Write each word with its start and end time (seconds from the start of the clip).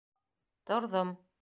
Торҙом. 0.71 1.13